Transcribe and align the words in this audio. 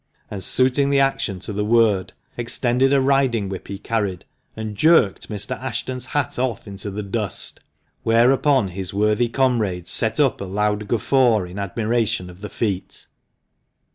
and, 0.31 0.43
suiting 0.43 0.89
the 0.89 0.99
action 0.99 1.37
to 1.37 1.53
the 1.53 1.63
word, 1.63 2.13
extended 2.35 2.91
a 2.91 2.99
riding 2.99 3.47
whip 3.47 3.67
he 3.67 3.77
carried, 3.77 4.25
and 4.55 4.75
jerked 4.75 5.29
Mr. 5.29 5.51
Ashton's 5.61 6.07
hat 6.07 6.39
off 6.39 6.65
into 6.65 6.89
the 6.89 7.03
dust; 7.03 7.59
whereupon 8.01 8.69
his 8.69 8.95
worthy 8.95 9.29
comrades 9.29 9.91
set 9.91 10.19
up 10.19 10.41
a 10.41 10.45
loud 10.45 10.87
guffaw 10.87 11.43
in 11.43 11.59
admiration 11.59 12.31
of 12.31 12.41
the 12.41 12.49
feat. 12.49 13.05